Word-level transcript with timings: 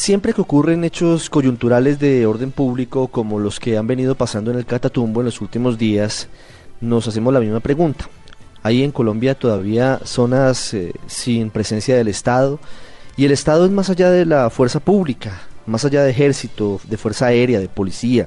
Siempre 0.00 0.32
que 0.32 0.40
ocurren 0.40 0.82
hechos 0.82 1.28
coyunturales 1.28 1.98
de 1.98 2.24
orden 2.24 2.52
público 2.52 3.08
como 3.08 3.38
los 3.38 3.60
que 3.60 3.76
han 3.76 3.86
venido 3.86 4.14
pasando 4.14 4.50
en 4.50 4.56
el 4.56 4.64
Catatumbo 4.64 5.20
en 5.20 5.26
los 5.26 5.42
últimos 5.42 5.76
días, 5.76 6.28
nos 6.80 7.06
hacemos 7.06 7.34
la 7.34 7.40
misma 7.40 7.60
pregunta. 7.60 8.08
Hay 8.62 8.82
en 8.82 8.92
Colombia 8.92 9.34
todavía 9.34 10.00
zonas 10.02 10.72
eh, 10.72 10.94
sin 11.06 11.50
presencia 11.50 11.98
del 11.98 12.08
Estado 12.08 12.58
y 13.18 13.26
el 13.26 13.32
Estado 13.32 13.66
es 13.66 13.70
más 13.72 13.90
allá 13.90 14.10
de 14.10 14.24
la 14.24 14.48
fuerza 14.48 14.80
pública, 14.80 15.42
más 15.66 15.84
allá 15.84 16.02
de 16.02 16.12
ejército, 16.12 16.80
de 16.88 16.96
fuerza 16.96 17.26
aérea, 17.26 17.60
de 17.60 17.68
policía. 17.68 18.26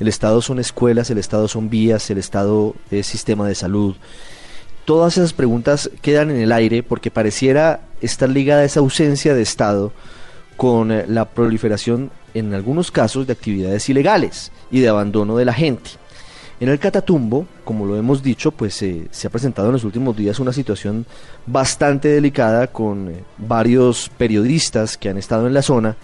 El 0.00 0.08
Estado 0.08 0.42
son 0.42 0.58
escuelas, 0.58 1.10
el 1.10 1.18
Estado 1.18 1.46
son 1.46 1.70
vías, 1.70 2.10
el 2.10 2.18
Estado 2.18 2.74
es 2.90 3.06
sistema 3.06 3.46
de 3.46 3.54
salud. 3.54 3.94
Todas 4.84 5.16
esas 5.16 5.32
preguntas 5.32 5.88
quedan 6.02 6.32
en 6.32 6.38
el 6.38 6.50
aire 6.50 6.82
porque 6.82 7.12
pareciera 7.12 7.82
estar 8.00 8.28
ligada 8.28 8.62
a 8.62 8.64
esa 8.64 8.80
ausencia 8.80 9.32
de 9.32 9.42
Estado 9.42 9.92
con 10.56 10.92
eh, 10.92 11.04
la 11.08 11.24
proliferación 11.24 12.10
en 12.34 12.54
algunos 12.54 12.90
casos 12.90 13.26
de 13.26 13.32
actividades 13.32 13.88
ilegales 13.88 14.52
y 14.70 14.80
de 14.80 14.88
abandono 14.88 15.36
de 15.36 15.44
la 15.44 15.52
gente. 15.52 15.90
En 16.60 16.68
el 16.68 16.78
Catatumbo, 16.78 17.46
como 17.64 17.84
lo 17.84 17.96
hemos 17.96 18.22
dicho, 18.22 18.52
pues 18.52 18.80
eh, 18.82 19.08
se 19.10 19.26
ha 19.26 19.30
presentado 19.30 19.68
en 19.68 19.74
los 19.74 19.84
últimos 19.84 20.16
días 20.16 20.38
una 20.38 20.52
situación 20.52 21.04
bastante 21.46 22.08
delicada 22.08 22.68
con 22.68 23.08
eh, 23.08 23.24
varios 23.38 24.10
periodistas 24.16 24.96
que 24.96 25.08
han 25.08 25.18
estado 25.18 25.46
en 25.46 25.54
la 25.54 25.62
zona 25.62 25.96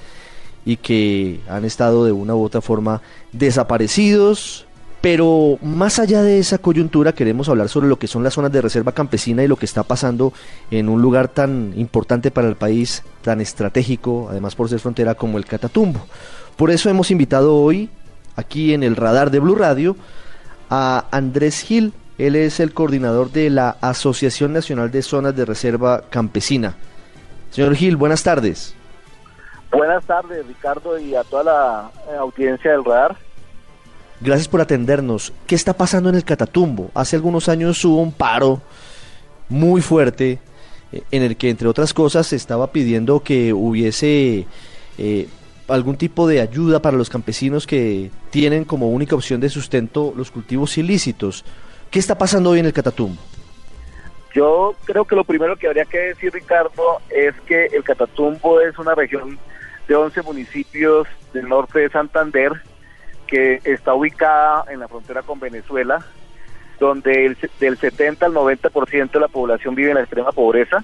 y 0.64 0.76
que 0.76 1.40
han 1.48 1.64
estado 1.64 2.04
de 2.04 2.12
una 2.12 2.34
u 2.34 2.42
otra 2.42 2.60
forma 2.60 3.00
desaparecidos, 3.32 4.66
pero 5.00 5.58
más 5.62 5.98
allá 5.98 6.22
de 6.22 6.38
esa 6.38 6.58
coyuntura 6.58 7.14
queremos 7.14 7.48
hablar 7.48 7.68
sobre 7.68 7.88
lo 7.88 7.98
que 7.98 8.06
son 8.06 8.22
las 8.22 8.34
zonas 8.34 8.52
de 8.52 8.60
reserva 8.60 8.92
campesina 8.92 9.42
y 9.42 9.48
lo 9.48 9.56
que 9.56 9.64
está 9.64 9.82
pasando 9.82 10.32
en 10.70 10.88
un 10.88 11.00
lugar 11.00 11.28
tan 11.28 11.72
importante 11.76 12.30
para 12.30 12.48
el 12.48 12.56
país, 12.56 13.02
tan 13.22 13.40
estratégico, 13.40 14.28
además 14.30 14.54
por 14.54 14.68
ser 14.68 14.78
frontera 14.78 15.14
como 15.14 15.38
el 15.38 15.46
Catatumbo. 15.46 16.00
Por 16.56 16.70
eso 16.70 16.90
hemos 16.90 17.10
invitado 17.10 17.56
hoy, 17.56 17.88
aquí 18.36 18.74
en 18.74 18.82
el 18.82 18.96
radar 18.96 19.30
de 19.30 19.38
Blue 19.38 19.54
Radio, 19.54 19.96
a 20.68 21.06
Andrés 21.10 21.62
Gil. 21.62 21.94
Él 22.18 22.36
es 22.36 22.60
el 22.60 22.74
coordinador 22.74 23.32
de 23.32 23.48
la 23.48 23.76
Asociación 23.80 24.52
Nacional 24.52 24.90
de 24.90 25.00
Zonas 25.00 25.34
de 25.34 25.46
Reserva 25.46 26.02
Campesina. 26.10 26.74
Señor 27.50 27.74
Gil, 27.74 27.96
buenas 27.96 28.22
tardes. 28.22 28.74
Buenas 29.72 30.04
tardes, 30.04 30.46
Ricardo, 30.46 30.98
y 30.98 31.14
a 31.14 31.22
toda 31.24 31.44
la 31.44 31.90
eh, 32.12 32.16
audiencia 32.16 32.72
del 32.72 32.84
radar. 32.84 33.16
Gracias 34.20 34.48
por 34.48 34.60
atendernos. 34.60 35.32
¿Qué 35.46 35.54
está 35.54 35.72
pasando 35.72 36.10
en 36.10 36.14
el 36.14 36.24
Catatumbo? 36.24 36.90
Hace 36.94 37.16
algunos 37.16 37.48
años 37.48 37.82
hubo 37.86 38.02
un 38.02 38.12
paro 38.12 38.60
muy 39.48 39.80
fuerte 39.80 40.38
eh, 40.92 41.02
en 41.10 41.22
el 41.22 41.36
que, 41.36 41.48
entre 41.48 41.68
otras 41.68 41.94
cosas, 41.94 42.26
se 42.26 42.36
estaba 42.36 42.70
pidiendo 42.70 43.20
que 43.20 43.54
hubiese 43.54 44.46
eh, 44.98 45.28
algún 45.68 45.96
tipo 45.96 46.28
de 46.28 46.42
ayuda 46.42 46.82
para 46.82 46.98
los 46.98 47.08
campesinos 47.08 47.66
que 47.66 48.10
tienen 48.28 48.66
como 48.66 48.90
única 48.90 49.14
opción 49.14 49.40
de 49.40 49.48
sustento 49.48 50.12
los 50.14 50.30
cultivos 50.30 50.76
ilícitos. 50.76 51.44
¿Qué 51.90 51.98
está 51.98 52.18
pasando 52.18 52.50
hoy 52.50 52.58
en 52.58 52.66
el 52.66 52.74
Catatumbo? 52.74 53.20
Yo 54.34 54.74
creo 54.84 55.06
que 55.06 55.16
lo 55.16 55.24
primero 55.24 55.56
que 55.56 55.66
habría 55.66 55.86
que 55.86 55.98
decir, 55.98 56.32
Ricardo, 56.32 57.00
es 57.08 57.34
que 57.46 57.66
el 57.66 57.82
Catatumbo 57.82 58.60
es 58.60 58.78
una 58.78 58.94
región 58.94 59.38
de 59.88 59.94
11 59.94 60.22
municipios 60.22 61.08
del 61.32 61.48
norte 61.48 61.80
de 61.80 61.88
Santander 61.88 62.52
que 63.30 63.60
está 63.64 63.94
ubicada 63.94 64.64
en 64.70 64.80
la 64.80 64.88
frontera 64.88 65.22
con 65.22 65.38
Venezuela, 65.38 66.04
donde 66.80 67.26
el, 67.26 67.38
del 67.60 67.78
70 67.78 68.26
al 68.26 68.34
90% 68.34 69.10
de 69.12 69.20
la 69.20 69.28
población 69.28 69.74
vive 69.74 69.90
en 69.90 69.94
la 69.94 70.02
extrema 70.02 70.32
pobreza, 70.32 70.82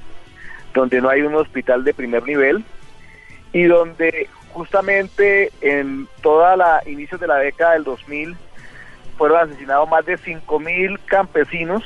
donde 0.72 1.00
no 1.00 1.08
hay 1.08 1.22
un 1.22 1.34
hospital 1.34 1.82
de 1.84 1.92
primer 1.92 2.22
nivel 2.22 2.64
y 3.52 3.64
donde 3.64 4.28
justamente 4.52 5.50
en 5.60 6.06
toda 6.22 6.56
la 6.56 6.82
inicios 6.86 7.20
de 7.20 7.26
la 7.26 7.36
década 7.36 7.72
del 7.72 7.84
2000 7.84 8.36
fueron 9.18 9.38
asesinados 9.50 9.88
más 9.88 10.04
de 10.04 10.18
5.000 10.18 10.98
campesinos 11.06 11.82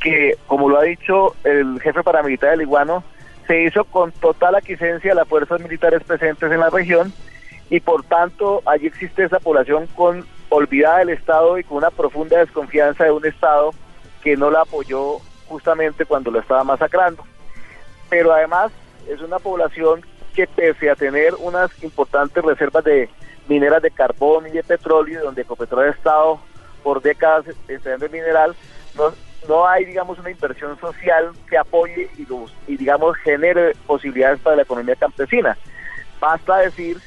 que, 0.00 0.36
como 0.46 0.68
lo 0.68 0.78
ha 0.78 0.82
dicho 0.82 1.34
el 1.44 1.80
jefe 1.80 2.02
paramilitar 2.02 2.50
del 2.50 2.62
Iguano, 2.62 3.02
se 3.46 3.62
hizo 3.62 3.84
con 3.84 4.12
total 4.12 4.54
aquiescencia 4.54 5.10
de 5.10 5.16
las 5.16 5.28
fuerzas 5.28 5.60
militares 5.60 6.02
presentes 6.04 6.52
en 6.52 6.60
la 6.60 6.70
región 6.70 7.12
y 7.70 7.80
por 7.80 8.04
tanto 8.04 8.62
allí 8.66 8.86
existe 8.86 9.24
esa 9.24 9.40
población 9.40 9.86
con 9.94 10.26
olvidada 10.48 10.98
del 10.98 11.10
Estado 11.10 11.58
y 11.58 11.64
con 11.64 11.78
una 11.78 11.90
profunda 11.90 12.38
desconfianza 12.38 13.04
de 13.04 13.10
un 13.10 13.26
Estado 13.26 13.72
que 14.22 14.36
no 14.36 14.50
la 14.50 14.62
apoyó 14.62 15.18
justamente 15.46 16.04
cuando 16.04 16.30
lo 16.30 16.40
estaba 16.40 16.64
masacrando. 16.64 17.22
Pero 18.08 18.32
además 18.32 18.72
es 19.08 19.20
una 19.20 19.38
población 19.38 20.02
que 20.34 20.46
pese 20.46 20.90
a 20.90 20.96
tener 20.96 21.34
unas 21.34 21.70
importantes 21.82 22.44
reservas 22.44 22.84
de 22.84 23.08
mineras 23.48 23.82
de 23.82 23.90
carbón 23.90 24.46
y 24.48 24.50
de 24.50 24.62
petróleo, 24.62 25.22
donde 25.22 25.42
Ecopetrol 25.42 25.88
ha 25.88 25.90
estado 25.90 26.40
por 26.82 27.02
décadas 27.02 27.46
extrayendo 27.68 28.06
el 28.06 28.12
mineral, 28.12 28.54
no, 28.96 29.12
no 29.48 29.66
hay, 29.66 29.84
digamos, 29.84 30.18
una 30.18 30.30
inversión 30.30 30.78
social 30.78 31.32
que 31.48 31.56
apoye 31.56 32.10
y, 32.18 32.26
y, 32.66 32.76
digamos, 32.76 33.16
genere 33.18 33.74
posibilidades 33.86 34.40
para 34.40 34.56
la 34.56 34.62
economía 34.62 34.96
campesina. 34.96 35.56
Basta 36.20 36.58
decir 36.58 36.98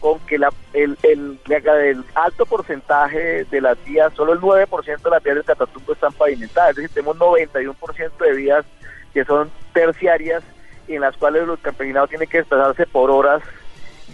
con 0.00 0.18
que 0.20 0.38
la, 0.38 0.50
el, 0.72 0.96
el, 1.02 1.38
el, 1.46 2.04
alto 2.14 2.46
porcentaje 2.46 3.44
de 3.44 3.60
las 3.60 3.82
vías, 3.84 4.12
solo 4.14 4.32
el 4.32 4.40
9% 4.40 5.02
de 5.02 5.10
las 5.10 5.22
vías 5.22 5.36
del 5.36 5.44
Catatumbo 5.44 5.92
están 5.92 6.12
pavimentadas, 6.14 6.70
es 6.70 6.76
decir, 6.76 6.90
tenemos 6.94 7.18
91% 7.18 8.10
de 8.18 8.32
vías 8.34 8.64
que 9.12 9.24
son 9.24 9.50
terciarias 9.74 10.42
y 10.88 10.94
en 10.94 11.02
las 11.02 11.16
cuales 11.16 11.46
los 11.46 11.60
campesinos 11.60 12.08
tienen 12.08 12.28
que 12.28 12.38
desplazarse 12.38 12.86
por 12.86 13.10
horas 13.10 13.42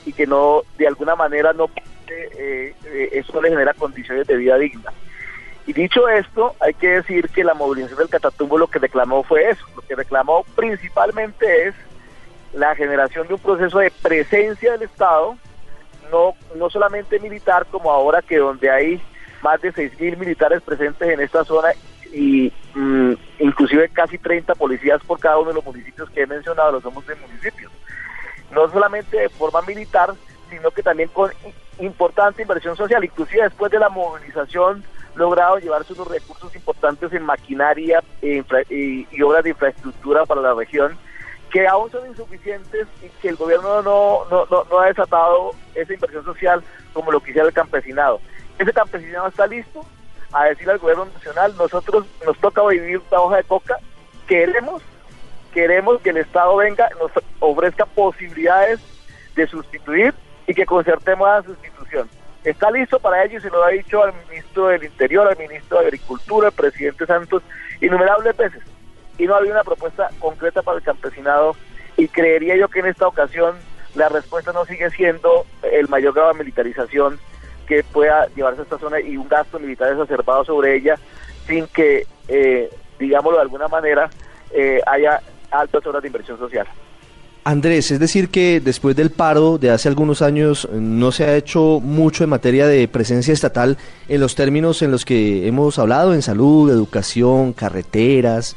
y 0.05 0.13
que 0.13 0.27
no, 0.27 0.63
de 0.77 0.89
alguna 0.89 1.15
manera, 1.15 1.53
no 1.53 1.71
eh, 2.09 2.75
eh, 2.85 3.09
eso 3.13 3.41
les 3.41 3.53
genera 3.53 3.75
condiciones 3.75 4.27
de 4.27 4.37
vida 4.37 4.59
dignas. 4.59 4.95
Y 5.67 5.73
dicho 5.73 6.09
esto, 6.09 6.55
hay 6.61 6.75
que 6.75 6.89
decir 6.89 7.29
que 7.29 7.43
la 7.43 7.55
movilización 7.55 7.99
del 7.99 8.09
Catatumbo 8.09 8.59
lo 8.59 8.69
que 8.69 8.79
reclamó 8.79 9.25
fue 9.25 9.51
eso, 9.51 9.65
lo 9.75 9.83
que 9.83 9.97
reclamó 9.97 10.45
principalmente 10.55 11.69
es 11.69 11.75
la 12.53 12.75
generación 12.75 13.27
de 13.27 13.35
un 13.35 13.41
proceso 13.41 13.79
de 13.79 13.91
presencia 13.91 14.73
del 14.73 14.83
Estado 14.83 15.37
no, 16.11 16.35
no 16.55 16.71
solamente 16.71 17.19
militar 17.21 17.67
como 17.67 17.91
ahora 17.91 18.23
que 18.23 18.39
donde 18.39 18.71
hay 18.71 19.01
más 19.43 19.61
de 19.61 19.73
6.000 19.73 20.17
militares 20.17 20.63
presentes 20.63 21.09
en 21.09 21.21
esta 21.21 21.45
zona 21.45 21.69
y 22.13 22.53
mm, 22.75 23.13
inclusive 23.41 23.89
casi 23.91 24.19
30 24.19 24.55
policías 24.55 25.03
por 25.05 25.19
cada 25.19 25.39
uno 25.39 25.51
de 25.51 25.55
los 25.57 25.65
municipios 25.65 26.09
que 26.11 26.23
he 26.23 26.27
mencionado, 26.27 26.73
los 26.73 26.83
somos 26.83 27.07
de 27.07 27.15
municipios. 27.17 27.71
No 28.51 28.71
solamente 28.71 29.19
de 29.19 29.29
forma 29.29 29.61
militar, 29.63 30.15
sino 30.51 30.71
que 30.71 30.83
también 30.83 31.09
con 31.11 31.31
importante 31.79 32.43
inversión 32.43 32.77
social, 32.77 33.05
inclusive 33.05 33.43
después 33.43 33.71
de 33.71 33.79
la 33.79 33.89
movilización 33.89 34.85
logrado 35.15 35.59
llevarse 35.59 35.95
unos 35.95 36.09
recursos 36.09 36.55
importantes 36.55 37.13
en 37.13 37.23
maquinaria 37.23 38.03
e 38.23 38.45
y 38.71 39.23
obras 39.23 39.45
de 39.45 39.51
infraestructura 39.51 40.25
para 40.27 40.43
la 40.43 40.55
región 40.55 40.97
que 41.51 41.67
aún 41.67 41.91
son 41.91 42.07
insuficientes 42.07 42.87
y 43.03 43.09
que 43.21 43.29
el 43.29 43.37
gobierno 43.37 43.83
no, 43.83 44.25
no, 44.31 44.47
no, 44.47 44.79
ha 44.81 44.87
desatado 44.87 45.53
esa 45.75 45.95
inversión 45.95 46.25
social 46.25 46.63
como 46.93 47.13
lo 47.13 47.21
quisiera 47.21 47.47
el 47.47 47.53
campesinado. 47.53 48.21
Ese 48.59 48.73
campesinado 48.73 49.29
está 49.29 49.47
listo 49.47 49.85
a 50.33 50.45
decirle 50.45 50.73
al 50.73 50.79
gobierno 50.79 51.07
nacional, 51.07 51.55
nosotros 51.57 52.07
nos 52.25 52.39
toca 52.39 52.67
vivir 52.67 53.01
la 53.11 53.21
hoja 53.21 53.37
de 53.37 53.45
coca, 53.45 53.77
queremos, 54.27 54.83
queremos 55.53 56.01
que 56.01 56.11
el 56.11 56.19
Estado 56.19 56.57
venga, 56.57 56.89
nos 57.01 57.13
ofrezca 57.39 57.87
posibilidades 57.87 58.81
de 59.35 59.47
sustituir 59.47 60.15
y 60.47 60.55
que 60.55 60.67
concertemos 60.67 61.29
la 61.29 61.43
sustitución. 61.43 62.09
Está 62.45 62.71
listo 62.71 62.99
para 62.99 63.25
ello 63.25 63.39
y 63.39 63.41
se 63.41 63.51
lo 63.51 63.63
ha 63.63 63.71
dicho 63.71 64.03
al 64.03 64.15
ministro 64.29 64.69
del 64.69 64.85
Interior, 64.85 65.27
al 65.27 65.37
ministro 65.37 65.79
de 65.79 65.87
Agricultura, 65.87 66.49
al 66.49 66.55
presidente 66.55 67.07
Santos, 67.07 67.43
innumerables 67.81 68.37
veces 68.37 68.63
y 69.19 69.27
no 69.27 69.35
había 69.35 69.53
una 69.53 69.65
propuesta 69.65 70.11
concreta 70.19 70.63
para 70.63 70.79
el 70.79 70.85
campesinado 70.85 71.57
y 71.97 72.09
creería 72.09 72.57
yo 72.57 72.69
que 72.69 72.81
en 72.81 72.87
esta 72.87 73.07
ocasión 73.07 73.57
la 73.95 74.09
respuesta 74.09 74.53
no 74.53 74.65
sigue 74.67 74.91
siendo 74.91 75.47
el 75.63 75.89
mayor 75.89 76.15
grado 76.15 76.33
de 76.33 76.39
militarización 76.39 77.19
que 77.67 77.83
pueda 77.83 78.27
llevarse 78.37 78.61
a 78.61 78.65
esta 78.65 78.79
zona 78.79 79.01
y 79.01 79.17
un 79.17 79.29
gasto 79.29 79.59
militar 79.59 79.91
exacerbado 79.93 80.45
sobre 80.45 80.77
ella 80.77 80.97
sin 81.47 81.67
que, 81.69 82.07
eh, 82.29 82.71
digámoslo 82.99 83.39
de 83.39 83.43
alguna 83.43 83.69
manera, 83.69 84.11
eh, 84.53 84.81
haya 84.87 85.21
altas 85.51 85.87
horas 85.87 86.03
de 86.03 86.09
inversión 86.09 86.39
social. 86.39 86.67
Andrés, 87.45 87.93
es 87.93 88.01
decir 88.01 88.29
que 88.29 88.61
después 88.61 88.97
del 88.97 89.11
paro 89.11 89.57
de 89.57 89.71
hace 89.71 89.89
algunos 89.89 90.21
años 90.21 90.69
no 90.73 91.13
se 91.13 91.25
ha 91.25 91.37
hecho 91.37 91.79
mucho 91.81 92.25
en 92.25 92.31
materia 92.31 92.67
de 92.67 92.89
presencia 92.89 93.33
estatal 93.33 93.79
en 94.09 94.21
los 94.21 94.35
términos 94.35 94.83
en 94.83 94.91
los 94.91 95.05
que 95.05 95.47
hemos 95.47 95.79
hablado, 95.79 96.13
en 96.13 96.23
salud, 96.23 96.69
educación, 96.71 97.53
carreteras, 97.53 98.57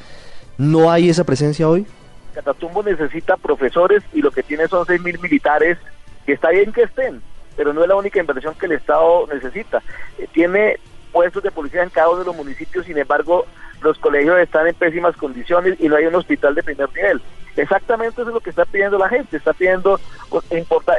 ¿No 0.60 0.92
hay 0.92 1.10
esa 1.10 1.24
presencia 1.24 1.70
hoy? 1.70 1.88
Catatumbo 2.36 2.84
necesita 2.84 3.38
profesores 3.38 4.04
y 4.12 4.22
lo 4.22 4.30
que 4.30 4.44
tiene 4.44 4.68
son 4.68 4.86
seis 4.86 5.02
mil 5.02 5.18
militares, 5.20 5.78
que 6.26 6.34
está 6.34 6.50
bien 6.50 6.74
que 6.74 6.84
estén, 6.84 7.22
pero 7.56 7.72
no 7.72 7.82
es 7.82 7.88
la 7.88 7.96
única 7.96 8.20
inversión 8.20 8.54
que 8.56 8.66
el 8.66 8.74
Estado 8.74 9.26
necesita. 9.34 9.82
Eh, 10.18 10.28
tiene 10.34 10.78
puestos 11.14 11.44
de 11.44 11.52
policía 11.52 11.82
en 11.82 11.90
cada 11.90 12.10
uno 12.10 12.20
de 12.20 12.26
los 12.26 12.36
municipios, 12.36 12.86
sin 12.86 12.98
embargo, 12.98 13.46
los 13.82 13.98
colegios 14.00 14.38
están 14.38 14.68
en 14.68 14.76
pésimas 14.76 15.16
condiciones 15.16 15.80
y 15.80 15.88
no 15.88 15.96
hay 15.96 16.08
un 16.08 16.16
hospital 16.16 16.54
de 16.56 16.64
primer 16.64 16.90
nivel. 16.94 17.22
Exactamente 17.56 18.20
eso 18.22 18.30
es 18.30 18.34
lo 18.34 18.42
que 18.42 18.50
está 18.50 18.66
pidiendo 18.66 18.98
la 18.98 19.08
gente, 19.08 19.38
está 19.38 19.54
pidiendo 19.54 19.98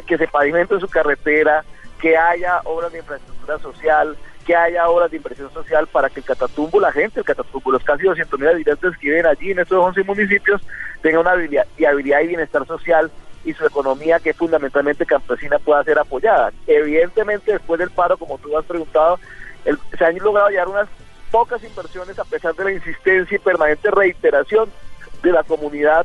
que 0.06 0.16
se 0.16 0.26
pavimente 0.26 0.80
su 0.80 0.88
carretera, 0.88 1.64
que 2.00 2.16
haya 2.16 2.62
obras 2.64 2.92
de 2.92 3.00
infraestructura 3.00 3.58
social, 3.58 4.16
que 4.50 4.56
haya 4.56 4.88
obras 4.88 5.08
de 5.12 5.18
inversión 5.18 5.48
social 5.52 5.86
para 5.86 6.10
que 6.10 6.18
el 6.18 6.26
Catatumbo, 6.26 6.80
la 6.80 6.90
gente, 6.90 7.20
el 7.20 7.24
Catatumbo, 7.24 7.70
los 7.70 7.84
casi 7.84 8.02
200 8.02 8.40
mil 8.40 8.48
habitantes 8.48 8.98
que 8.98 9.10
viven 9.10 9.24
allí 9.24 9.52
en 9.52 9.60
estos 9.60 9.78
11 9.78 10.02
municipios, 10.02 10.60
tengan 11.02 11.20
una 11.20 11.30
habilidad, 11.30 11.68
y 11.78 12.26
bienestar 12.26 12.66
social 12.66 13.12
y 13.44 13.52
su 13.52 13.64
economía 13.64 14.18
que 14.18 14.34
fundamentalmente 14.34 15.06
campesina 15.06 15.60
pueda 15.60 15.84
ser 15.84 16.00
apoyada. 16.00 16.50
Evidentemente 16.66 17.52
después 17.52 17.78
del 17.78 17.90
paro, 17.90 18.16
como 18.16 18.38
tú 18.38 18.58
has 18.58 18.64
preguntado, 18.64 19.20
se 19.96 20.04
han 20.04 20.18
logrado 20.18 20.48
hallar 20.48 20.66
unas 20.66 20.88
pocas 21.30 21.62
inversiones 21.62 22.18
a 22.18 22.24
pesar 22.24 22.52
de 22.56 22.64
la 22.64 22.72
insistencia 22.72 23.36
y 23.36 23.38
permanente 23.38 23.88
reiteración 23.88 24.68
de 25.22 25.30
la 25.30 25.44
comunidad 25.44 26.04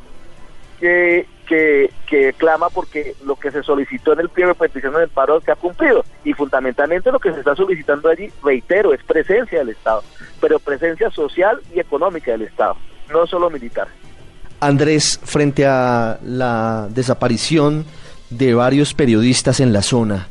que, 0.80 1.28
que, 1.48 1.92
que 2.08 2.34
clama 2.34 2.70
porque 2.70 3.16
lo 3.26 3.36
que 3.36 3.52
se 3.52 3.64
solicitó 3.64 4.14
en 4.14 4.22
el 4.22 4.30
pliego 4.30 4.50
de 4.50 4.56
peticiones 4.56 5.00
del 5.00 5.10
paro 5.10 5.42
se 5.42 5.52
ha 5.52 5.56
cumplido 5.56 6.04
y 6.24 6.34
fundamentalmente 6.34 7.12
lo 7.12 7.20
que 7.20 7.32
se 7.34 7.40
está 7.40 7.56
solicitando 7.56 8.10
allí, 8.10 8.30
reitero, 8.44 8.94
es 8.94 9.04
presencia 9.04 9.60
del 9.60 9.70
Estado, 9.70 10.04
pero 10.42 10.60
presencia 10.60 11.10
social 11.12 11.60
y 11.74 11.80
económica 11.80 12.32
del 12.32 12.44
Estado, 12.44 12.76
no 13.12 13.26
solo 13.28 13.50
militar. 13.50 13.88
Andrés, 14.60 15.20
frente 15.24 15.66
a 15.66 16.20
la 16.24 16.88
desaparición 16.90 17.86
de 18.30 18.54
varios 18.54 18.94
periodistas 18.94 19.60
en 19.60 19.74
la 19.74 19.82
zona, 19.82 20.28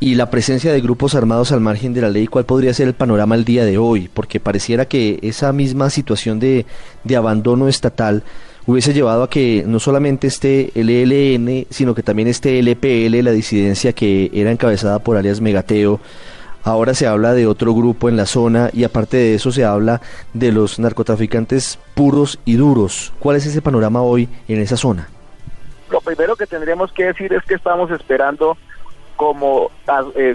y 0.00 0.16
la 0.16 0.28
presencia 0.28 0.70
de 0.70 0.82
grupos 0.82 1.14
armados 1.14 1.50
al 1.50 1.60
margen 1.60 1.94
de 1.94 2.02
la 2.02 2.10
ley, 2.10 2.26
¿cuál 2.26 2.44
podría 2.44 2.74
ser 2.74 2.88
el 2.88 2.94
panorama 2.94 3.36
el 3.36 3.46
día 3.46 3.64
de 3.64 3.78
hoy? 3.78 4.10
Porque 4.12 4.38
pareciera 4.38 4.86
que 4.86 5.18
esa 5.22 5.50
misma 5.52 5.88
situación 5.88 6.38
de, 6.40 6.66
de 7.04 7.16
abandono 7.16 7.68
estatal 7.68 8.22
hubiese 8.66 8.92
llevado 8.92 9.22
a 9.22 9.30
que 9.30 9.64
no 9.66 9.78
solamente 9.78 10.26
esté 10.26 10.70
el 10.74 10.90
ELN, 10.90 11.66
sino 11.70 11.94
que 11.94 12.02
también 12.02 12.28
esté 12.28 12.58
el 12.58 12.68
EPL, 12.68 13.22
la 13.24 13.32
disidencia 13.32 13.92
que 13.92 14.30
era 14.32 14.50
encabezada 14.50 14.98
por 14.98 15.16
alias 15.16 15.40
Megateo. 15.40 16.00
Ahora 16.62 16.94
se 16.94 17.06
habla 17.06 17.34
de 17.34 17.46
otro 17.46 17.74
grupo 17.74 18.08
en 18.08 18.16
la 18.16 18.24
zona 18.24 18.70
y 18.72 18.84
aparte 18.84 19.18
de 19.18 19.34
eso 19.34 19.52
se 19.52 19.66
habla 19.66 20.00
de 20.32 20.50
los 20.50 20.78
narcotraficantes 20.78 21.78
puros 21.94 22.40
y 22.46 22.56
duros. 22.56 23.12
¿Cuál 23.18 23.36
es 23.36 23.44
ese 23.44 23.60
panorama 23.60 24.00
hoy 24.00 24.30
en 24.48 24.60
esa 24.62 24.78
zona? 24.78 25.08
Lo 25.90 26.00
primero 26.00 26.34
que 26.36 26.46
tendríamos 26.46 26.90
que 26.92 27.04
decir 27.04 27.34
es 27.34 27.44
que 27.44 27.54
estamos 27.54 27.90
esperando 27.90 28.56
como 29.16 29.70
eh, 30.16 30.34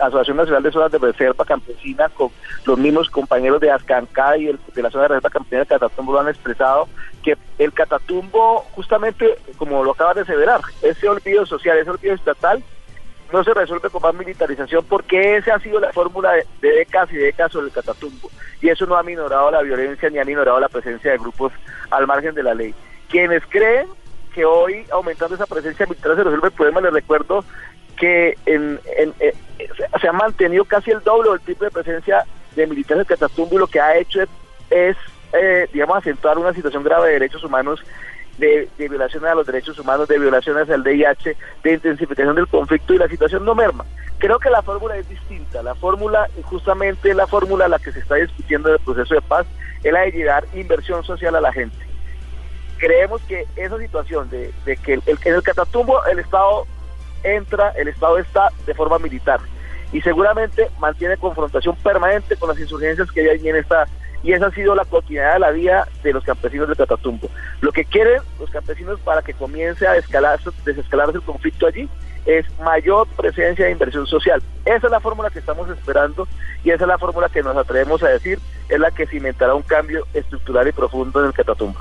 Asociación 0.00 0.36
Nacional 0.36 0.62
de 0.62 0.72
Zonas 0.72 0.92
de 0.92 0.98
Reserva 0.98 1.44
Campesina, 1.44 2.08
con 2.10 2.30
los 2.66 2.78
mismos 2.78 3.08
compañeros 3.08 3.60
de 3.60 3.70
Ascancá 3.70 4.36
y 4.36 4.46
de 4.46 4.82
la 4.82 4.90
Zona 4.90 5.04
de 5.04 5.08
Reserva 5.08 5.30
Campesina 5.30 5.58
del 5.60 5.68
Catatumbo 5.68 6.12
lo 6.12 6.20
han 6.20 6.28
expresado, 6.28 6.88
que 7.36 7.64
el 7.64 7.72
Catatumbo, 7.72 8.60
justamente 8.72 9.38
como 9.56 9.84
lo 9.84 9.92
acaba 9.92 10.14
de 10.14 10.22
aseverar, 10.22 10.60
ese 10.82 11.08
olvido 11.08 11.44
social, 11.46 11.78
ese 11.78 11.90
olvido 11.90 12.14
estatal, 12.14 12.62
no 13.32 13.44
se 13.44 13.52
resuelve 13.52 13.90
con 13.90 14.02
más 14.02 14.14
militarización 14.14 14.84
porque 14.88 15.36
esa 15.36 15.56
ha 15.56 15.60
sido 15.60 15.80
la 15.80 15.92
fórmula 15.92 16.32
de, 16.32 16.46
décadas 16.60 17.12
y 17.12 17.16
décadas 17.16 17.52
sobre 17.52 17.66
el 17.66 17.72
Catatumbo. 17.72 18.30
Y 18.62 18.70
eso 18.70 18.86
no 18.86 18.96
ha 18.96 19.02
minorado 19.02 19.50
la 19.50 19.62
violencia 19.62 20.08
ni 20.10 20.18
ha 20.18 20.24
minorado 20.24 20.58
la 20.58 20.68
presencia 20.68 21.12
de 21.12 21.18
grupos 21.18 21.52
al 21.90 22.06
margen 22.06 22.34
de 22.34 22.42
la 22.42 22.54
ley. 22.54 22.74
Quienes 23.08 23.44
creen 23.46 23.86
que 24.34 24.44
hoy 24.44 24.84
aumentando 24.90 25.34
esa 25.34 25.46
presencia 25.46 25.86
militar 25.86 26.16
se 26.16 26.24
resuelve 26.24 26.48
el 26.48 26.54
problema, 26.54 26.80
les 26.80 26.92
recuerdo 26.92 27.44
que 27.96 28.38
en, 28.46 28.80
eh, 28.96 29.34
se 30.00 30.08
ha 30.08 30.12
mantenido 30.12 30.64
casi 30.64 30.90
el 30.90 31.00
doble 31.00 31.30
o 31.30 31.34
el 31.34 31.40
tipo 31.40 31.64
de 31.64 31.70
presencia 31.70 32.24
de 32.54 32.66
militares 32.66 33.06
de 33.06 33.14
Catatumbo 33.14 33.56
y 33.56 33.58
lo 33.58 33.66
que 33.66 33.80
ha 33.80 33.96
hecho 33.96 34.22
es, 34.70 34.96
eh, 35.38 35.68
digamos, 35.72 35.98
acentuar 35.98 36.38
una 36.38 36.52
situación 36.52 36.82
grave 36.82 37.08
de 37.08 37.12
derechos 37.14 37.44
humanos, 37.44 37.82
de, 38.38 38.68
violaciones 38.78 39.30
a 39.30 39.34
los 39.34 39.46
derechos 39.46 39.78
humanos, 39.78 40.08
de 40.08 40.18
violaciones 40.18 40.70
al 40.70 40.84
DIH, 40.84 41.36
de 41.62 41.72
intensificación 41.72 42.36
del 42.36 42.46
conflicto 42.46 42.94
y 42.94 42.98
la 42.98 43.08
situación 43.08 43.44
no 43.44 43.54
merma. 43.54 43.84
Creo 44.18 44.38
que 44.38 44.50
la 44.50 44.62
fórmula 44.62 44.96
es 44.96 45.08
distinta. 45.08 45.62
La 45.62 45.74
fórmula, 45.74 46.28
justamente 46.44 47.14
la 47.14 47.26
fórmula 47.26 47.68
la 47.68 47.78
que 47.78 47.92
se 47.92 48.00
está 48.00 48.16
discutiendo 48.16 48.68
en 48.68 48.74
el 48.74 48.80
proceso 48.80 49.14
de 49.14 49.22
paz, 49.22 49.46
es 49.82 49.92
la 49.92 50.00
de 50.00 50.12
llegar 50.12 50.44
inversión 50.54 51.04
social 51.04 51.34
a 51.36 51.40
la 51.40 51.52
gente. 51.52 51.76
Creemos 52.78 53.20
que 53.22 53.46
esa 53.56 53.78
situación 53.78 54.30
de, 54.30 54.52
que 54.84 54.94
el, 54.94 55.02
en 55.06 55.34
el 55.34 55.42
Catatumbo 55.42 56.04
el 56.06 56.20
Estado 56.20 56.64
entra, 57.24 57.70
el 57.70 57.88
Estado 57.88 58.18
está 58.18 58.50
de 58.66 58.74
forma 58.74 58.98
militar 58.98 59.40
y 59.92 60.00
seguramente 60.00 60.68
mantiene 60.78 61.16
confrontación 61.16 61.74
permanente 61.76 62.36
con 62.36 62.50
las 62.50 62.60
insurgencias 62.60 63.10
que 63.10 63.28
hay 63.28 63.48
en 63.48 63.56
esta 63.56 63.86
y 64.22 64.32
esa 64.32 64.46
ha 64.46 64.50
sido 64.50 64.74
la 64.74 64.84
cotidianidad 64.84 65.34
de 65.34 65.40
la 65.40 65.50
vida 65.50 65.88
de 66.02 66.12
los 66.12 66.24
campesinos 66.24 66.68
de 66.68 66.76
Catatumbo. 66.76 67.28
Lo 67.60 67.72
que 67.72 67.84
quieren 67.84 68.20
los 68.38 68.50
campesinos 68.50 69.00
para 69.00 69.22
que 69.22 69.34
comience 69.34 69.86
a 69.86 69.92
desescalarse 69.92 70.50
el 71.14 71.22
conflicto 71.22 71.66
allí 71.66 71.88
es 72.26 72.44
mayor 72.60 73.08
presencia 73.16 73.64
de 73.64 73.72
inversión 73.72 74.06
social. 74.06 74.42
Esa 74.64 74.86
es 74.86 74.90
la 74.90 75.00
fórmula 75.00 75.30
que 75.30 75.38
estamos 75.38 75.68
esperando 75.70 76.28
y 76.62 76.70
esa 76.70 76.84
es 76.84 76.88
la 76.88 76.98
fórmula 76.98 77.28
que 77.28 77.42
nos 77.42 77.56
atrevemos 77.56 78.02
a 78.02 78.08
decir 78.08 78.38
es 78.68 78.78
la 78.78 78.90
que 78.90 79.06
cimentará 79.06 79.54
un 79.54 79.62
cambio 79.62 80.06
estructural 80.12 80.68
y 80.68 80.72
profundo 80.72 81.20
en 81.20 81.26
el 81.26 81.32
Catatumbo. 81.32 81.80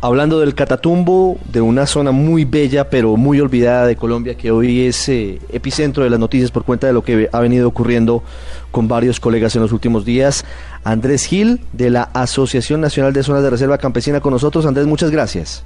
Hablando 0.00 0.38
del 0.38 0.54
Catatumbo, 0.54 1.38
de 1.46 1.60
una 1.60 1.84
zona 1.84 2.12
muy 2.12 2.44
bella 2.44 2.88
pero 2.88 3.16
muy 3.16 3.40
olvidada 3.40 3.84
de 3.84 3.96
Colombia 3.96 4.36
que 4.36 4.52
hoy 4.52 4.86
es 4.86 5.08
eh, 5.08 5.40
epicentro 5.50 6.04
de 6.04 6.10
las 6.10 6.20
noticias 6.20 6.52
por 6.52 6.62
cuenta 6.62 6.86
de 6.86 6.92
lo 6.92 7.02
que 7.02 7.28
ha 7.32 7.40
venido 7.40 7.66
ocurriendo 7.66 8.22
con 8.70 8.86
varios 8.86 9.18
colegas 9.18 9.56
en 9.56 9.62
los 9.62 9.72
últimos 9.72 10.04
días. 10.04 10.44
Andrés 10.84 11.24
Gil 11.24 11.60
de 11.72 11.90
la 11.90 12.04
Asociación 12.14 12.80
Nacional 12.80 13.12
de 13.12 13.24
Zonas 13.24 13.42
de 13.42 13.50
Reserva 13.50 13.76
Campesina 13.78 14.20
con 14.20 14.32
nosotros. 14.32 14.66
Andrés, 14.66 14.86
muchas 14.86 15.10
gracias. 15.10 15.64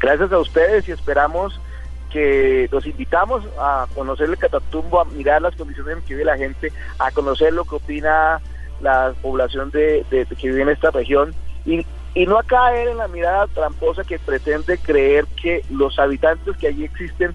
Gracias 0.00 0.30
a 0.30 0.38
ustedes 0.38 0.88
y 0.88 0.92
esperamos 0.92 1.60
que 2.12 2.68
los 2.70 2.86
invitamos 2.86 3.42
a 3.58 3.88
conocer 3.96 4.30
el 4.30 4.38
Catatumbo, 4.38 5.00
a 5.00 5.04
mirar 5.06 5.42
las 5.42 5.56
condiciones 5.56 5.96
en 5.96 6.02
que 6.04 6.14
vive 6.14 6.24
la 6.24 6.36
gente, 6.36 6.72
a 7.00 7.10
conocer 7.10 7.52
lo 7.52 7.64
que 7.64 7.74
opina 7.74 8.40
la 8.80 9.12
población 9.20 9.72
de, 9.72 10.06
de 10.08 10.24
que 10.26 10.48
vive 10.48 10.62
en 10.62 10.68
esta 10.68 10.92
región 10.92 11.34
y 11.66 11.84
y 12.14 12.26
no 12.26 12.38
a 12.38 12.42
caer 12.42 12.88
en 12.88 12.98
la 12.98 13.08
mirada 13.08 13.46
tramposa 13.48 14.04
que 14.04 14.18
pretende 14.18 14.78
creer 14.78 15.26
que 15.40 15.64
los 15.70 15.98
habitantes 15.98 16.56
que 16.56 16.68
allí 16.68 16.84
existen, 16.84 17.34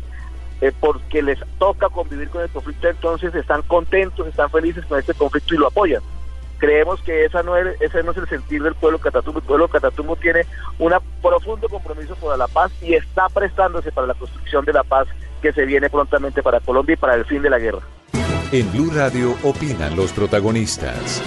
eh, 0.62 0.72
porque 0.80 1.22
les 1.22 1.40
toca 1.60 1.90
convivir 1.90 2.30
con 2.30 2.42
el 2.42 2.50
conflicto, 2.50 2.90
entonces 2.90 3.34
están 3.36 3.62
contentos, 3.64 4.28
están 4.28 4.50
felices 4.50 4.86
con 4.86 5.00
este 5.00 5.14
conflicto 5.14 5.56
y 5.56 5.58
lo 5.58 5.68
apoyan. 5.68 6.02
Creemos 6.58 7.02
que 7.02 7.26
esa 7.26 7.44
no 7.44 7.58
es, 7.58 7.80
ese 7.82 8.02
no 8.04 8.12
es 8.12 8.18
el 8.18 8.28
sentir 8.30 8.64
del 8.64 8.76
pueblo 8.76 9.00
catatumbo. 9.00 9.40
El 9.40 9.46
pueblo 9.46 9.68
catatumbo 9.68 10.16
tiene 10.16 10.46
un 10.80 10.94
profundo 11.22 11.68
compromiso 11.68 12.16
por 12.16 12.38
la 12.38 12.48
paz 12.48 12.72
y 12.82 12.94
está 12.94 13.28
prestándose 13.28 13.92
para 13.92 14.08
la 14.08 14.14
construcción 14.14 14.64
de 14.64 14.74
la 14.74 14.84
paz 14.84 15.08
que 15.42 15.52
se 15.52 15.66
viene 15.66 15.90
prontamente 15.90 16.42
para 16.42 16.62
Colombia 16.62 16.94
y 16.94 16.98
para 16.98 17.16
el 17.16 17.26
fin 17.26 17.42
de 17.42 17.50
la 17.50 17.60
guerra. 17.60 17.82
En 18.52 18.72
Blue 18.72 18.92
Radio 18.94 19.36
opinan 19.44 19.96
los 19.98 20.14
protagonistas. 20.14 21.22